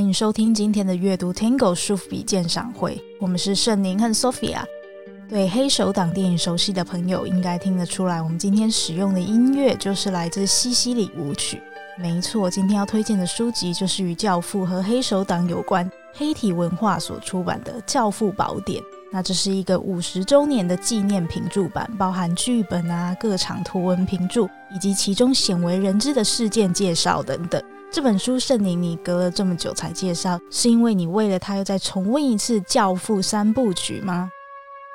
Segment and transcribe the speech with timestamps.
[0.00, 4.62] 欢迎收听今天的阅读 Tango 书富比鉴赏会，我们是圣宁和 Sophia。
[5.28, 11.60] 对黑手党电影熟悉的朋友应该听得出来，我们今天使用的音乐就是来自西西里舞曲。
[11.98, 18.82] 没错，今天要推荐的书籍就是与《教父》和黑手党有关，黑体文化所出版的《教父宝典》。
[19.12, 27.62] 那这是一个五十周年的纪念评注版，包含剧本啊、各场图文评注，以及其中鲜为人知的事件介绍等等。
[27.92, 34.30] 这本书圣宁，你隔了这么久才介绍，是因为你为了它又再重温一次《教父》三部曲吗？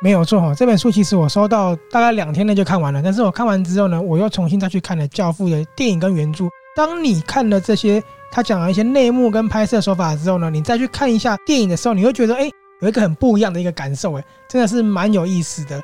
[0.01, 6.45] 没有错哈，这本书其实我收到大概两天内就看完了，但是我看完之后呢，我又重新再去看了《教父》的电影跟原著。
[6.73, 15.83] 当你看了这些他讲了一些内幕跟拍摄手法之后呢，你再去看一下电影的时候，你会觉得哎，有一个很不一样的一个感受，哎，真的是蛮有意思的。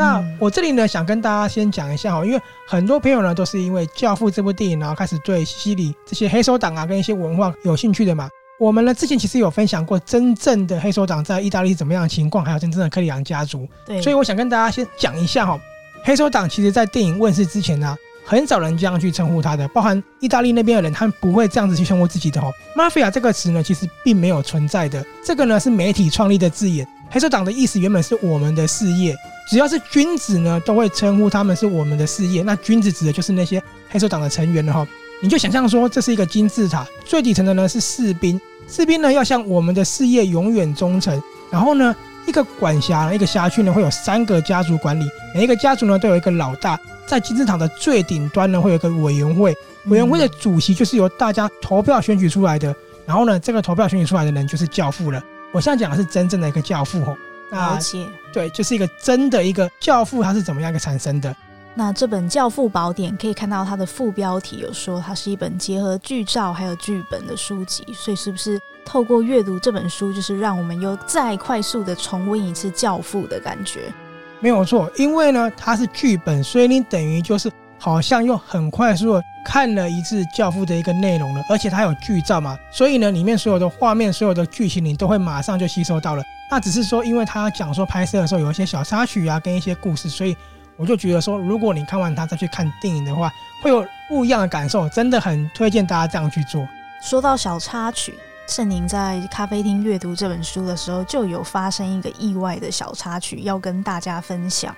[0.00, 8.26] 那我这里呢，想跟大家先讲一下哈，因为很多朋友呢都是因为《教父》这部电影，然后开始对西西里这些黑手党啊跟一些文化有兴趣的嘛。
[8.58, 13.68] 我们呢之前其实有分享过真正的黑手党在意大利是怎么样的情况，还有真正的克里昂家族。
[13.84, 15.60] 对，所以我想跟大家先讲一下哈，
[16.02, 22.50] 黑手党其实在电影问世之前呢，很少人这样去称呼他的，包含意大利那边的人，他们不会这样子去称呼自己的哈。
[22.74, 26.88] Mafia 这个词呢，其实并没有存在的，这个呢是媒体创立的字眼。
[27.10, 29.14] 黑手党的意思原本是我们的事业。
[29.48, 32.42] 只要是君子呢，都会称呼他们是我们的事业。
[32.44, 34.86] 那君子指的就是那些黑手党的成员了哈。
[35.20, 41.20] 你就想象说，这是一个金字塔，最底层的呢是士兵，士兵呢要向我们的事业永远忠诚。
[41.50, 41.94] 然后呢，
[42.28, 46.78] 一个管辖，一个辖区呢会有三个家族管理，每一个家族呢都有一个老大。
[47.06, 49.52] 在金字塔的最顶端呢会有一个委员会，
[49.86, 52.72] 委员会的主席就是由大家投票选举出来的。
[53.04, 55.20] 然后呢，这个投票选举出来的人就是教父了。
[55.52, 57.16] 我现在讲的是真正的一个教父哈。
[57.50, 61.34] 了解，对，就是一个真的一个教父，它是怎么样一个产生的？
[61.74, 73.92] 那这本《教父宝典》可以看到它的副标题有说，它是一本结合剧照还有剧本的书籍，所以是不是透过阅读这本书，就是让我们又再快速的重温一次《教父》的感觉？
[74.38, 86.22] 没有错，因为呢，它是剧本，所以你等于就是好像又很快速的看了一次《教父》的一个内容了，而且它有剧照嘛，所以呢，里面所有的画面、所有的剧情，你都会马上就吸收到了。
[86.50, 90.36] 那只是说，因为他讲说拍摄的时候有一些小插曲啊，跟一些故事，所以
[90.76, 93.32] 我就觉得说，如果你看完它再去看电影的话，
[93.62, 96.68] 会有不一样的感受，真的很推荐大家这样去做。
[97.00, 98.14] 说到小插曲，
[98.46, 104.76] 圣宁在咖啡厅阅读这本书的时候，就有发生一个意外的小插曲要跟大家分享。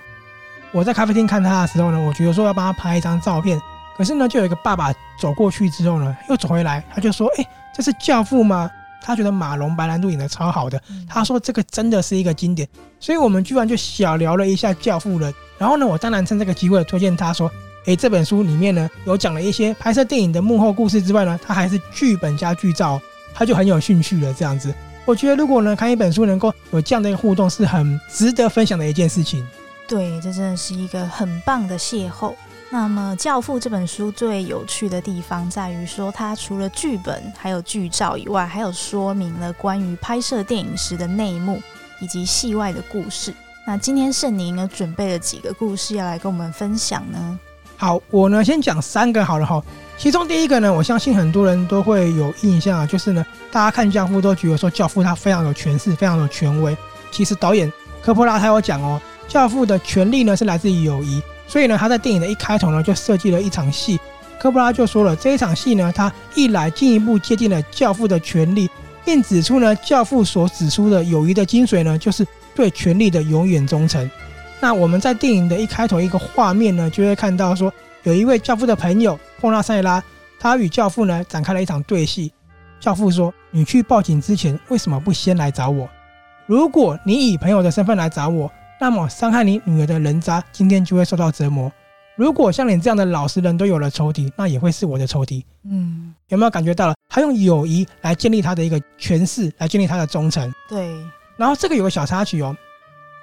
[0.73, 3.61] 我在咖啡厅看他的时候呢，我觉得说要帮他拍一张照片，
[3.95, 7.45] 可是呢，就有一个爸爸走过去之后呢，又走回来，他就说：“哎，
[7.75, 8.69] 这是教父吗？”
[9.05, 12.67] 他觉得马龙白兰度演的超好的，他说这个真的是一个经典，
[12.99, 15.31] 所以我们居然就小聊了一下《教父》了。
[15.59, 17.51] 然后呢，我当然趁这个机会推荐他说，
[17.85, 22.99] 诶，这本书里面呢有讲了一些拍摄电影的幕后故事之外呢，他还是剧本加剧照，
[23.35, 24.33] 他就很有兴趣了。
[24.33, 24.73] 这样子，
[25.05, 29.45] 我觉得如果呢看一本书能够有这样的一个互动，是很值得分享的一件事情。
[29.93, 32.33] 对，这真的是一个很棒的邂逅。
[32.71, 41.61] 那么，《教父》这本书最有趣的地方在于说，它除了剧本还有剧照以外，还有说明了关于拍摄电影时的内幕
[41.99, 43.31] 以及戏外的故事。
[43.67, 47.39] 那今天圣宁呢准备了几个故事要来跟我们分享呢？
[47.77, 49.61] 好，我呢先讲三个好了哈。
[49.99, 56.75] 其中第一个呢，我相信很多人都会有印象啊，就是呢，大家看《教父》都觉得说，《教父》他非常有权势，非常有权威。
[57.11, 57.71] 其实导演
[58.01, 61.21] 科波拉他有讲哦，《教父》的权力呢是来自于友谊。
[61.45, 63.99] 所以呢，他在电影的一开头呢，就设计了一场戏。
[64.39, 68.69] 科波拉就说了，这一场戏呢，他一来进一步接近了教父的权力，
[69.05, 72.25] 并指出呢，教父所指出的友谊的精髓呢，就是
[72.55, 74.09] 对权力的永远忠诚。
[74.59, 77.71] 那我们在电影的一开头一个画面呢，就会看到说，
[78.03, 80.01] 有一位教父的朋友波纳塞拉，
[80.39, 82.31] 他与教父呢展开了一场对戏。
[82.79, 85.87] 教父说：“你去报警之前，为什么不先来找我？
[86.45, 88.51] 如果你以朋友的身份来找我。”
[88.83, 91.71] 那么伤害你女儿的人渣，今天就会受到折磨。
[92.17, 95.45] 如果像你这样的老实人都有了仇敌，那也会是我的仇敌。
[95.63, 96.93] 嗯，有没有感觉到了？
[97.07, 100.53] 他用友谊来建立他的一个权势，来建立他的忠诚。
[100.67, 100.93] 对。
[101.37, 102.53] 然后这个有个小插曲哦。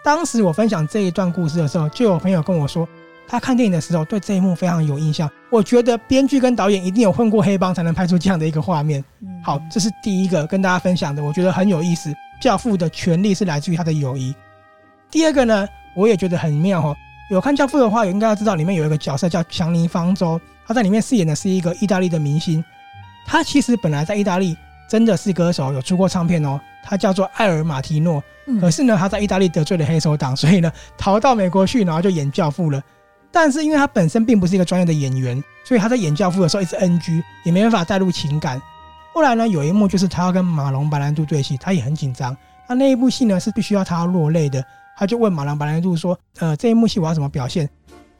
[0.02, 2.88] 当时我分享这一段故事的时候，就有朋友跟我说，
[3.28, 5.30] 他看电影的时候对这一幕非常有印象。
[5.50, 9.04] 我觉得编剧跟导演一定有混过黑帮，才能拍出这样的一个画面。
[9.44, 12.10] 好，这是第一个跟大家分享的，我觉得很有意思。
[12.40, 14.34] 教父的权力是来自于他的友谊。
[15.10, 16.96] 第二个呢，我也觉得很妙哦。
[17.30, 22.64] 有看《教父》的话，也应该要知道里面有一个角色叫强尼方舟，他在里面饰演的是一个意大利的明星。
[23.26, 24.56] 他其实本来在意大利
[24.88, 26.60] 真的是歌手，有出过唱片哦。
[26.82, 28.22] 他叫做艾尔马提诺，
[28.60, 32.82] 可是呢，他在意大利得罪了黑手党，所以呢，逃到美国去，然后就演教父了。
[33.30, 38.60] 但是因为他本身并不是一个专业的演员，所以他在演教父的时候一直 NG，也没办法带入情感。
[39.12, 42.36] 后来呢，有一幕就是他要跟马龙白兰度对戏，他也很紧张。
[42.66, 44.64] 那那一部戏呢是必须要他要落泪的，
[45.00, 47.66] 他就问马龙白兰度说：“呃，这一幕戏我要怎么表现？”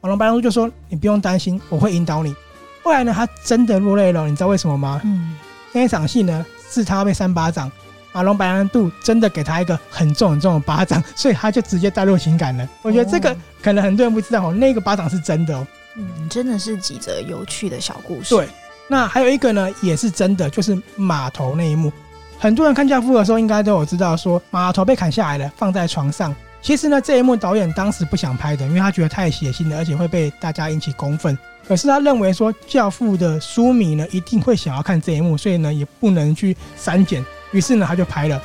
[0.01, 2.35] 马龙白兰度就说：“你不用担心，我会引导你。”
[2.83, 4.99] 后来呢，他真的落泪了，你知道为什么吗？
[5.05, 5.37] 嗯，
[5.73, 7.71] 那一场戏呢是他被扇巴掌，
[8.13, 12.67] 马龙白兰度真的给他一个很重很重的巴掌， 所以他就直接带入情感了。
[12.81, 15.67] 我觉得这个可能很多人不知道哦，那个巴掌是真的哦。
[15.97, 18.35] 嗯，真的是几则有趣的小故事。
[18.35, 18.49] 对，
[18.89, 21.93] 那还有一个呢，也是真的，就是码头那一幕。
[22.39, 26.35] 很多人看《教父》的时候，应该都有知道说码头被砍下来了，放在床上。
[26.63, 31.37] 其实呢，这一幕导演当时不想拍的，因为他觉得太血腥了，而且会被大家引起公愤。
[31.67, 37.25] 可是他认为说《教父》的书迷呢一定会想要看这一幕，所以呢也不能去删减。
[37.53, 38.43] 于是呢他就拍了。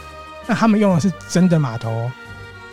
[0.48, 2.10] 那他们用的是真的码头，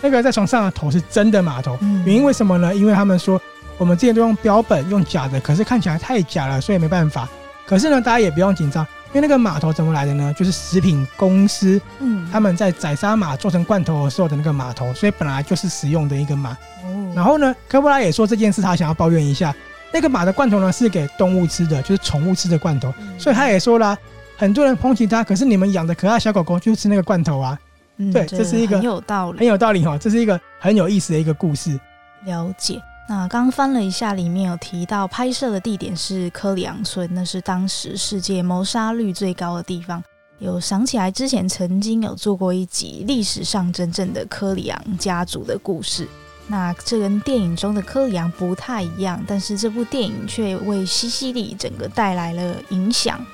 [0.00, 1.78] 那个在床上的头是真的码头。
[2.04, 2.74] 原因为什么呢？
[2.74, 3.40] 因为他们说。
[3.78, 7.28] 我们之前都用标本，用假的，可是看起来太假了，所以没办法。
[7.66, 10.34] 可是呢，大家也不用紧张，因为那个码头怎么来的呢？
[10.36, 16.50] 就是食品公司，嗯，他们在宰杀马做成罐头的时候的那个码头，所以本来就是使用的一个马。
[16.82, 17.12] 哦。
[17.14, 19.54] 然后呢，科波拉也说这件事，他想要抱怨一下，
[19.92, 22.92] 那个马的罐头呢是给动物吃的，就是宠物吃的罐头。
[23.00, 23.20] 嗯。
[23.20, 23.98] 所以他也说了，
[24.36, 27.58] 很多人抨击他，可是你们养的可爱小狗狗就吃那个罐头啊。
[27.98, 31.78] 嗯，对，这是一个很有道理，很有道理哈，这是一个很有意思的一个故事。
[32.24, 32.80] 了解。
[33.08, 40.02] 那刚翻了一下，里面有提到拍摄的地点是科里昂村，那是当时世界谋杀率最高的地方。
[40.38, 46.08] 有想起来之前曾经有做过一集历史上真正的科里昂家族的故事。
[46.48, 53.24] 那这跟电影中的科里昂不太一样，但是这部电影却为西西里整个带来了影响。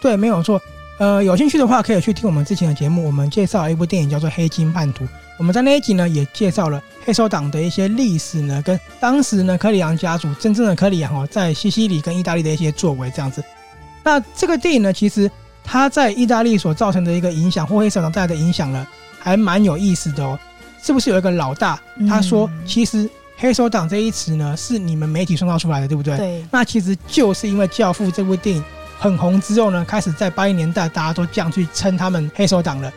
[0.00, 0.60] 对，没有错。
[0.98, 5.04] 呃，有兴趣的话可以去听我们之前的节目，我们介绍一部电影叫做《黑金叛徒》。
[5.40, 13.42] 我们在那一集呢，也介绍了黑手党的一些历史呢，跟当时呢科里昂家族真正的科里昂哦，在西西里跟意大利的一些作为这样子。
[14.04, 15.30] 那这个电影呢，其实
[15.64, 18.86] 它在意大利所造成的一个影响，或黑手党带来的影响呢，
[19.18, 20.38] 还蛮有意思的哦。
[20.82, 23.08] 是不是有一个老大他说，其实
[23.38, 26.18] 黑手党这一词呢，是你们媒体创造出来的，对不对？
[26.18, 26.44] 对。
[26.50, 28.62] 那其实就是因为《教父》这部电影
[28.98, 32.92] 很红之后呢，开始在八零年代大家都这样去称他们黑手党了。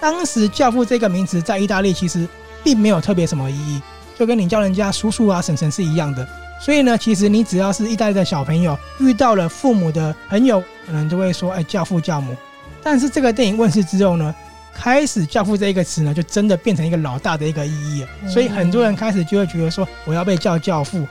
[0.00, 2.26] 当时“教父”这个名词在意大利其实
[2.64, 3.82] 并没有特别什么意义，
[4.18, 6.26] 就跟你叫人家叔叔啊、婶婶是一样的。
[6.58, 12.34] 所以呢，其实你只要是意大利的小朋友，遇到了父母的朋友，可能都会说：“哎，教父、教母。”
[12.82, 14.34] 但是这个电影问世之后呢，
[14.74, 18.08] 开始“教父”这一个词呢，就真的变成一个老大的一个意义了。
[18.28, 21.06] 所以很多人开始就会觉得说：“我要被叫教父。”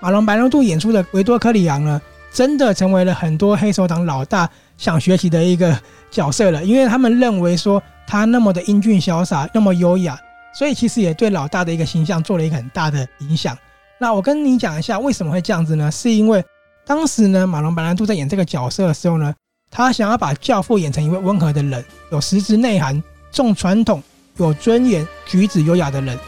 [0.00, 2.00] 马龙白兰度演出的维多科里昂呢，
[2.32, 5.78] 真的成为了很多黑手党老大想学习的一个
[6.10, 7.80] 角色了，因为他们认为说。
[8.12, 10.20] 他那么的英俊潇洒，那么优雅，
[10.52, 13.56] 所以其实也对老大的一个形象做了一个很大的影响。
[13.98, 15.90] 那我跟你讲一下为什么会这样子呢？
[15.90, 16.44] 是因为
[16.84, 19.32] 当时呢，马龙白兰度在演这个角色的时候呢，
[19.70, 24.02] 他想要把教父演成一位温和的人，有实质内涵、重传统、
[24.36, 26.18] 有尊严、举止优雅的人。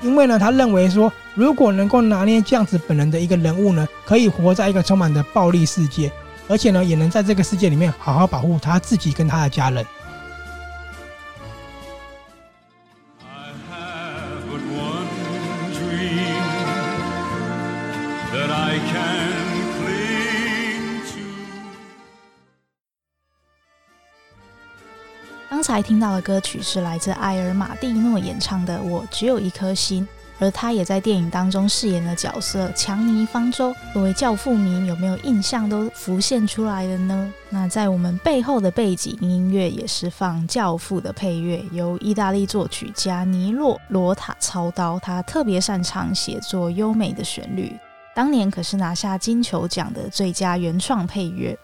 [0.00, 6.10] 因为呢，他认为说，如果能够拿捏这样子本人的一个人物呢，可以活在一个充满的暴力世界，
[6.48, 9.84] 而且呢，也能在这个世界里面好好保护他自己跟他的家人。
[25.48, 30.06] 刚才听到的歌曲是来自艾尔马蒂诺演唱的《我只有一颗心》，
[30.38, 33.74] 而他也在电影当中饰演的角色强尼方舟。
[33.94, 37.32] 作为教父迷，有没有印象都浮现出来的呢？
[37.48, 44.98] 那在我们背后的背景音乐也是放《教父》的配乐，由意大利作曲家尼洛罗塔操刀。
[44.98, 47.74] 他特别擅长写作优美的旋律，
[48.14, 51.58] 当年可是拿下金球奖的最佳原创配乐。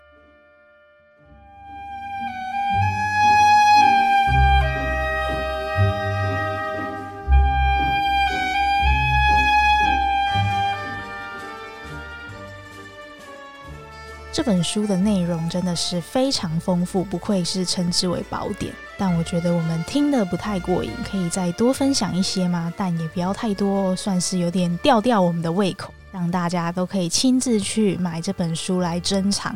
[14.32, 18.72] 这本书的内容真的是非常丰富，不愧是称之为宝典。
[18.96, 22.72] 但我觉得我们听得不太过瘾，可以再多分享一些吗？
[22.76, 29.54] 但也不要太多，算是有点吊吊我们的胃口，让大家都可以亲自去买这本书来珍藏。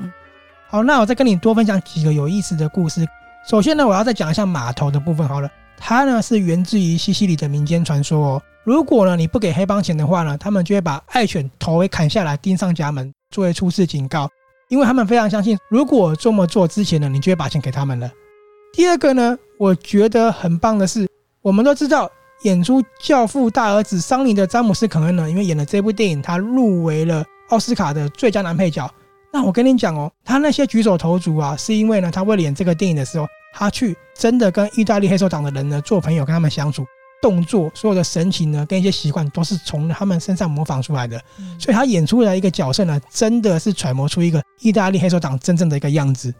[0.68, 3.04] 好，那我再跟你多分享几个有意思的故事。
[3.48, 5.28] 首先呢，我要再讲一下码头的部分。
[5.28, 8.42] 好了，它呢是源自于西西里的民间传说哦。
[8.64, 14.28] 如果呢你不给黑帮钱的话呢，他们就会把爱犬头给砍下来钉上家门，作为初次警告。
[14.68, 18.10] 因为他们非常相信，如果这么做之前呢，你就会把钱给他们了。
[18.72, 21.06] 第二个呢，我觉得很棒的是，
[21.42, 22.10] 我们都知道
[22.42, 28.90] 演出《教父》大儿子桑尼的詹姆斯·肯恩呢，因为演了这部电影，他入围了奥斯卡的最佳男配角。
[29.32, 36.84] 那我跟你讲哦，他那些举手投足啊，是因为呢，他为了演这个电影的时候，他去真的跟意大利黑手党的人呢做朋友，跟他们相处，
[37.22, 41.20] 动作所有的神情呢，跟一些习惯都是从他们身上模仿出来的。
[41.58, 46.32] 所以他演出来一个角色呢，真的是揣摩出一个意大利黑手党真正的一个样子。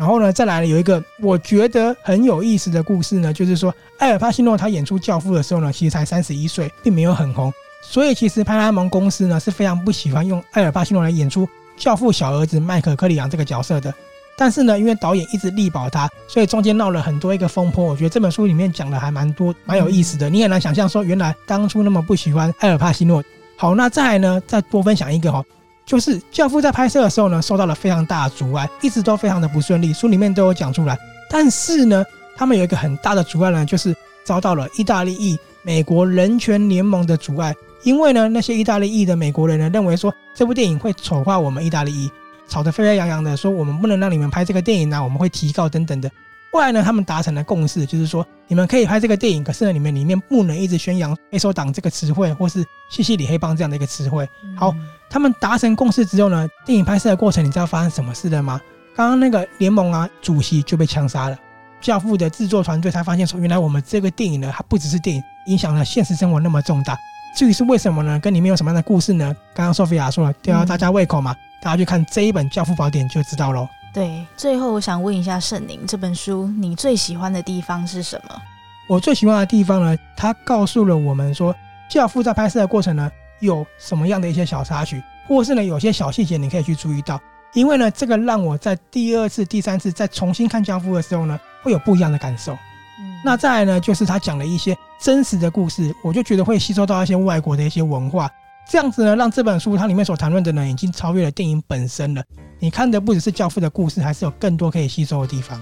[0.00, 7.52] 然后呢，再来了有一个我觉得很有意思的故事呢，就是说艾尔帕西诺他演出教父的时候呢，其实才三十一岁，并没有很红。
[7.82, 11.46] 所以其实派拉蒙公司呢是非常不喜欢用艾尔帕西诺来演出。
[11.76, 13.92] 教父小儿子迈克·柯里昂这个角色的，
[14.38, 17.84] 但是呢，因为导演一直力保他，所以中间闹了很多一个风波。
[17.84, 20.30] 我觉得这本书里面讲的还蛮多，蛮有意思的。
[20.30, 23.22] 你很难想象说，原来当初那么不喜欢艾尔帕西诺。
[23.56, 25.44] 好，那再来呢，再多分享一个哈，
[25.90, 29.92] 就是教父在拍摄的时候呢，受到了非常大的阻碍，一直都非常的不顺利。
[29.92, 30.96] 书里面都有讲出来。
[31.28, 32.04] 但是呢，
[32.36, 33.92] 他们有一个很大的阻碍呢，就是
[34.22, 37.52] 遭到了意大利裔美国人权联盟的阻碍。
[37.82, 42.08] 因为呢，那些意大利裔的美国人呢，认为说这部电影会丑化我们意大利裔，
[42.46, 46.08] 吵得沸沸扬扬的说我们不能让你们拍这个电影呢、我们会提告等等的。
[46.52, 54.28] 后来呢，他们达成了共识，就是说你们可以拍这个电影，可是呢，你们里面不能一直宣扬黑手党这个词汇，或是西西里黑帮这样的一个词汇。
[54.56, 54.74] 好，
[55.08, 58.60] 他们达成共识之后呢，电影拍摄的过程，你知道发生什么事了吗？
[58.96, 61.38] 刚刚那个联盟啊，主席就被枪杀了。
[61.80, 66.98] 教父的制作团队才发现说，原来我们这个电影呢，它不只是电影，影响了现实生活那么重大。
[67.36, 68.18] 至于是为什么呢？
[68.18, 69.34] 跟里面有什么样的故事呢？
[69.54, 73.68] 刚刚 Sophia 说了，吊到大家胃口嘛，嗯、大家去看这一本《教父宝典》就知道喽。
[73.92, 78.40] 对，最后我想问一下圣宁，这本书你最喜欢的地方是什么？
[78.88, 81.54] 我最喜欢的地方呢，它告诉了我们说，
[81.90, 87.20] 教父在拍摄的过程呢，有什么样的一些小插曲，或是呢，有些小细节你可以去注意到，
[87.52, 92.52] 因为呢，这个让我在第二次、第三次再重新看教父的时候呢，会有不一样的感受。
[92.52, 94.76] 嗯，那再来呢，就是他讲了一些。
[95.02, 98.30] 真实的故事，我就觉得会吸收到一些外国的一些文化，
[98.68, 102.22] 这样子呢，让这本书它里面所谈论的呢，已经超越了电影本身了。
[102.60, 105.60] 你看的不只是教父的故事，还是有更多可以吸收的地方。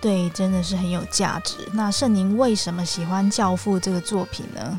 [0.00, 1.56] 对，真的是很有价值。
[1.72, 4.78] 那圣宁为什么喜欢教父这个作品呢？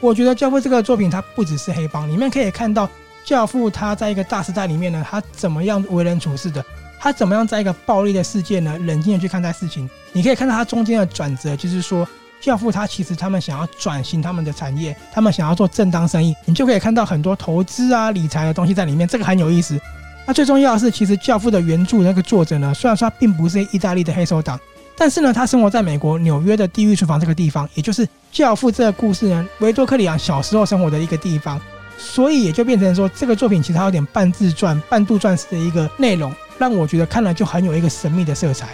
[0.00, 2.88] 我觉得教父这个作品它不只是黑帮，里面可以看到
[3.24, 6.64] 教父他在一个大时代里面呢，他怎么样为人处事的，
[6.98, 9.88] 他怎么样在一个暴力的世界呢，冷静的去看待事情。
[10.12, 12.08] 你可以看到他中间的转折，就是说。
[12.42, 19.80] 教父他其实他们想要转型他们的产业，他们想要做正当生意，你就可以看到很多投资啊、理财的东西在里面，这个很有意思。
[20.26, 24.58] 那最重要的是，其实教父的原著那个作者呢，虽然说他并不是意大利的黑手党，
[24.96, 31.60] 但是呢，他生活在美国纽约的地狱厨房这个地方，也就是教父这个故事呢，维多克里昂小时候生活的一个地方，
[31.96, 38.70] 所以也就变成说，这个作品其实它有点半自传、半杜撰式的一个内容，让我觉得看了就很有一个神秘的色彩。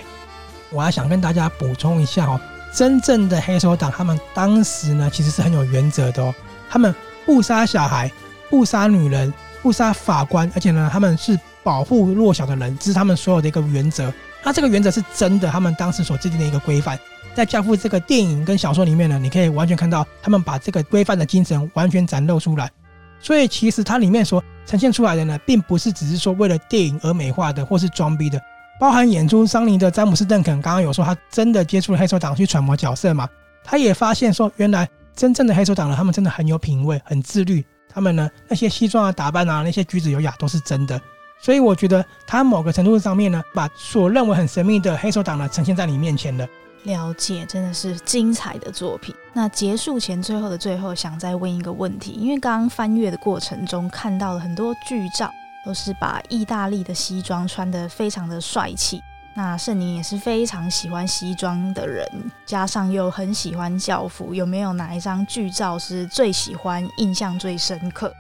[0.71, 2.41] 我还想跟大家补充一下哦。
[2.73, 6.35] 真正的黑手党，他们当时呢，其实是很有原则的哦。
[6.71, 6.95] 他们
[7.25, 8.11] 不杀小孩，
[8.51, 9.33] 不杀女人，
[9.63, 14.13] 不杀法官，而且呢，他们是保护弱小的人，这是他们所有的一个原则。
[14.45, 16.99] 那这个原则是真的，他们当时所制定的一个规范，
[17.35, 22.71] 在《教父》这个电影跟小说里面呢，你可以完全看到他们把这个规范的精神完全展露出来。
[23.21, 28.41] 所以，其实它里面所呈现出来的呢，并不是只是说为了电影而美化的，或是装逼的。
[28.79, 33.29] 包含演出桑尼的詹姆斯·邓肯，刚刚有说他真的接触了黑手党去揣摩角色嘛？
[33.65, 37.65] 他也发现说，原来真正的黑手党呢，他们真的很有品味，很自律。
[37.89, 41.01] 他们呢，那些西装啊、打扮啊，那些举止优雅都是真的。
[41.41, 46.47] 所以我觉得他某个程度上面呢，把所认为很神秘的黑手党呢，呈现在你面前了。
[46.85, 49.13] 了解，真的是精彩的作品。
[49.33, 55.29] 那结束前最后的最后，想再问一个问题，因为刚刚翻阅的过程中看到了很多剧照。
[55.65, 59.03] 都是把意大利的西装穿得非常的帅气。
[59.35, 62.05] 那圣宁也是非常喜欢西装的人，
[62.45, 68.13] 加上又很喜欢教父，有没有哪一张剧照是最喜欢、印象最深刻？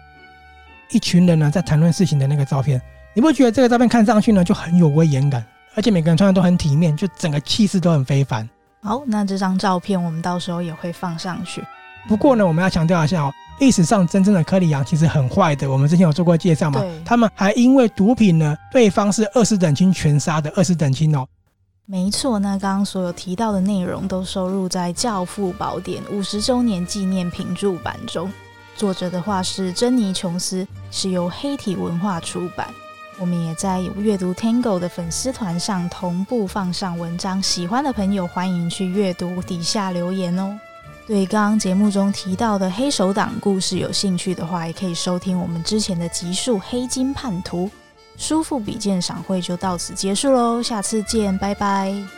[0.90, 2.80] 一群人呢在谈论事情的那个照片，
[3.14, 8.48] 你不觉得这个照片看上去呢就很有威严感，而且每个人穿的都很体面，就整个气势都很非凡。
[8.80, 11.64] 好，那这张照片我们到时候也会放上去。
[12.08, 13.32] 不过呢，我们要强调一下哦。
[13.60, 16.82] 历史上真正的柯里昂其实很坏的，我们之前有做过介绍嘛？
[17.04, 21.26] 他们还因为毒品呢，对方是二十等亲全杀的二十等亲哦。
[21.84, 28.32] 没错，那刚刚所有提到的内容都收入在《教父宝典》五十周年纪念评注版中。
[28.76, 32.68] 作者的话是珍妮·琼斯，是由黑体文化出版。
[33.18, 40.56] 我们也在阅读 Tango 的粉丝团上同步放上文章，喜欢的朋友欢迎去阅读，底下留言哦。
[41.08, 47.64] 对刚刚节目中提到的黑手党故事有兴趣的话，也可以收听我们之前的集数《黑金叛徒》。
[48.18, 52.17] 叔父比鉴赏会就到此结束喽，下次见，拜拜。